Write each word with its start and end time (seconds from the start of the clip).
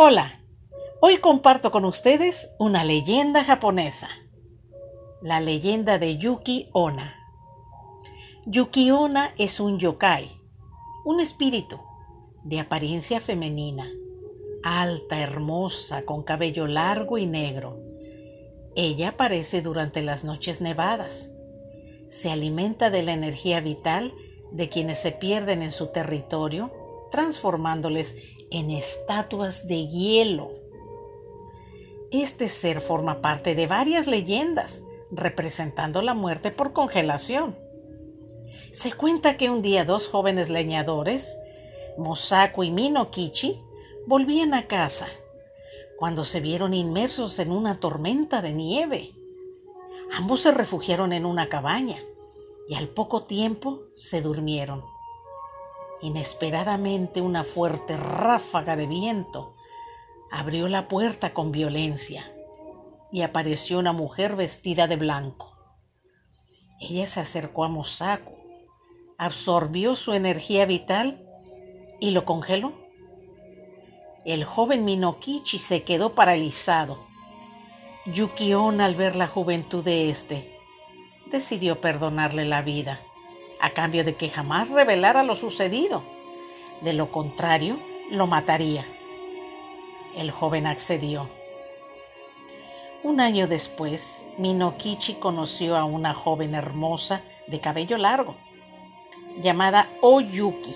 Hola, 0.00 0.38
hoy 1.00 1.18
comparto 1.18 1.72
con 1.72 1.84
ustedes 1.84 2.54
una 2.60 2.84
leyenda 2.84 3.42
japonesa, 3.42 4.08
la 5.22 5.40
leyenda 5.40 5.98
de 5.98 6.18
Yuki 6.18 6.68
Onna. 6.72 7.16
Yuki 8.46 8.92
Onna 8.92 9.34
es 9.38 9.58
un 9.58 9.80
yokai, 9.80 10.30
un 11.04 11.18
espíritu 11.18 11.80
de 12.44 12.60
apariencia 12.60 13.18
femenina, 13.18 13.90
alta, 14.62 15.18
hermosa, 15.18 16.04
con 16.04 16.22
cabello 16.22 16.68
largo 16.68 17.18
y 17.18 17.26
negro. 17.26 17.80
Ella 18.76 19.08
aparece 19.08 19.62
durante 19.62 20.02
las 20.02 20.22
noches 20.22 20.60
nevadas. 20.60 21.34
Se 22.08 22.30
alimenta 22.30 22.90
de 22.90 23.02
la 23.02 23.14
energía 23.14 23.58
vital 23.58 24.14
de 24.52 24.68
quienes 24.68 25.00
se 25.00 25.10
pierden 25.10 25.60
en 25.60 25.72
su 25.72 25.88
territorio, 25.88 26.70
transformándoles 27.10 28.37
en 28.50 28.70
estatuas 28.70 29.66
de 29.68 29.86
hielo. 29.86 30.52
Este 32.10 32.48
ser 32.48 32.80
forma 32.80 33.20
parte 33.20 33.54
de 33.54 33.66
varias 33.66 34.06
leyendas, 34.06 34.82
representando 35.10 36.02
la 36.02 36.14
muerte 36.14 36.50
por 36.50 36.72
congelación. 36.72 37.56
Se 38.72 38.92
cuenta 38.92 39.36
que 39.36 39.50
un 39.50 39.62
día 39.62 39.84
dos 39.84 40.08
jóvenes 40.08 40.50
leñadores, 40.50 41.38
Mosaku 41.96 42.64
y 42.64 42.70
Minokichi, 42.70 43.58
volvían 44.06 44.54
a 44.54 44.66
casa 44.66 45.08
cuando 45.98 46.24
se 46.24 46.40
vieron 46.40 46.74
inmersos 46.74 47.38
en 47.40 47.50
una 47.50 47.80
tormenta 47.80 48.40
de 48.40 48.52
nieve. 48.52 49.14
Ambos 50.12 50.42
se 50.42 50.52
refugiaron 50.52 51.12
en 51.12 51.26
una 51.26 51.48
cabaña 51.48 51.98
y 52.68 52.74
al 52.74 52.88
poco 52.88 53.24
tiempo 53.24 53.82
se 53.94 54.22
durmieron. 54.22 54.84
Inesperadamente 56.00 57.20
una 57.20 57.42
fuerte 57.42 57.96
ráfaga 57.96 58.76
de 58.76 58.86
viento 58.86 59.54
abrió 60.30 60.68
la 60.68 60.86
puerta 60.86 61.34
con 61.34 61.50
violencia 61.50 62.32
y 63.10 63.22
apareció 63.22 63.80
una 63.80 63.92
mujer 63.92 64.36
vestida 64.36 64.86
de 64.86 64.94
blanco. 64.94 65.56
Ella 66.80 67.06
se 67.06 67.18
acercó 67.18 67.64
a 67.64 67.68
Mosaku, 67.68 68.36
absorbió 69.16 69.96
su 69.96 70.12
energía 70.12 70.66
vital 70.66 71.26
y 71.98 72.12
lo 72.12 72.24
congeló. 72.24 72.74
El 74.24 74.44
joven 74.44 74.84
Minokichi 74.84 75.58
se 75.58 75.82
quedó 75.82 76.14
paralizado. 76.14 77.06
Yukion, 78.06 78.80
al 78.80 78.94
ver 78.94 79.16
la 79.16 79.26
juventud 79.26 79.82
de 79.82 80.10
éste, 80.10 80.56
decidió 81.32 81.80
perdonarle 81.80 82.44
la 82.44 82.62
vida 82.62 83.00
a 83.60 83.70
cambio 83.70 84.04
de 84.04 84.14
que 84.14 84.30
jamás 84.30 84.68
revelara 84.70 85.22
lo 85.22 85.36
sucedido. 85.36 86.02
De 86.80 86.92
lo 86.92 87.10
contrario, 87.10 87.78
lo 88.10 88.26
mataría. 88.26 88.86
El 90.16 90.30
joven 90.30 90.66
accedió. 90.66 91.28
Un 93.02 93.20
año 93.20 93.46
después, 93.46 94.24
Minokichi 94.38 95.14
conoció 95.14 95.76
a 95.76 95.84
una 95.84 96.14
joven 96.14 96.54
hermosa 96.54 97.22
de 97.46 97.60
cabello 97.60 97.96
largo, 97.96 98.36
llamada 99.40 99.88
Oyuki, 100.00 100.74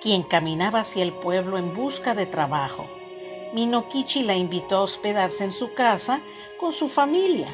quien 0.00 0.22
caminaba 0.22 0.80
hacia 0.80 1.02
el 1.02 1.12
pueblo 1.12 1.58
en 1.58 1.74
busca 1.74 2.14
de 2.14 2.26
trabajo. 2.26 2.86
Minokichi 3.52 4.22
la 4.22 4.36
invitó 4.36 4.76
a 4.76 4.82
hospedarse 4.82 5.44
en 5.44 5.52
su 5.52 5.74
casa 5.74 6.20
con 6.60 6.72
su 6.72 6.88
familia. 6.88 7.48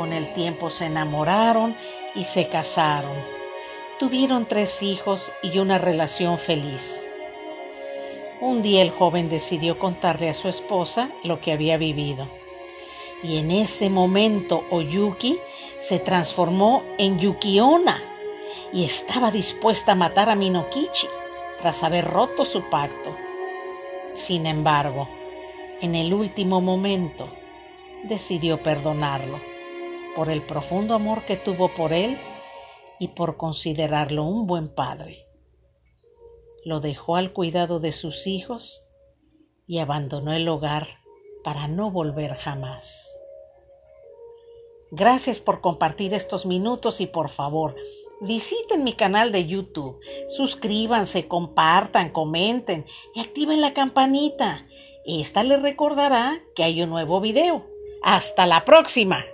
Con 0.00 0.14
el 0.14 0.32
tiempo 0.32 0.70
se 0.70 0.86
enamoraron 0.86 1.76
y 2.14 2.24
se 2.24 2.48
casaron. 2.48 3.12
Tuvieron 3.98 4.46
tres 4.46 4.82
hijos 4.82 5.30
y 5.42 5.58
una 5.58 5.76
relación 5.76 6.38
feliz. 6.38 7.06
Un 8.40 8.62
día 8.62 8.80
el 8.80 8.92
joven 8.92 9.28
decidió 9.28 9.78
contarle 9.78 10.30
a 10.30 10.34
su 10.34 10.48
esposa 10.48 11.10
lo 11.22 11.42
que 11.42 11.52
había 11.52 11.76
vivido. 11.76 12.28
Y 13.22 13.36
en 13.36 13.50
ese 13.50 13.90
momento 13.90 14.64
Oyuki 14.70 15.38
se 15.80 15.98
transformó 15.98 16.82
en 16.96 17.18
Yukiona 17.18 18.00
y 18.72 18.86
estaba 18.86 19.30
dispuesta 19.30 19.92
a 19.92 19.96
matar 19.96 20.30
a 20.30 20.34
Minokichi 20.34 21.08
tras 21.60 21.82
haber 21.82 22.06
roto 22.06 22.46
su 22.46 22.62
pacto. 22.70 23.14
Sin 24.14 24.46
embargo, 24.46 25.08
en 25.82 25.94
el 25.94 26.14
último 26.14 26.62
momento 26.62 27.28
decidió 28.04 28.62
perdonarlo 28.62 29.49
por 30.14 30.30
el 30.30 30.42
profundo 30.42 30.94
amor 30.94 31.24
que 31.24 31.36
tuvo 31.36 31.68
por 31.68 31.92
él 31.92 32.18
y 32.98 33.08
por 33.08 33.36
considerarlo 33.36 34.24
un 34.24 34.46
buen 34.46 34.68
padre. 34.68 35.26
Lo 36.64 36.80
dejó 36.80 37.16
al 37.16 37.32
cuidado 37.32 37.78
de 37.78 37.92
sus 37.92 38.26
hijos 38.26 38.82
y 39.66 39.78
abandonó 39.78 40.32
el 40.32 40.48
hogar 40.48 40.88
para 41.42 41.68
no 41.68 41.90
volver 41.90 42.34
jamás. 42.34 43.08
Gracias 44.90 45.38
por 45.38 45.60
compartir 45.60 46.14
estos 46.14 46.46
minutos 46.46 47.00
y 47.00 47.06
por 47.06 47.28
favor, 47.28 47.76
visiten 48.20 48.82
mi 48.82 48.94
canal 48.94 49.30
de 49.30 49.46
YouTube, 49.46 50.00
suscríbanse, 50.26 51.28
compartan, 51.28 52.10
comenten 52.10 52.84
y 53.14 53.20
activen 53.20 53.60
la 53.60 53.72
campanita. 53.72 54.66
Esta 55.06 55.44
les 55.44 55.62
recordará 55.62 56.40
que 56.54 56.64
hay 56.64 56.82
un 56.82 56.90
nuevo 56.90 57.20
video. 57.20 57.66
Hasta 58.02 58.46
la 58.46 58.64
próxima. 58.64 59.24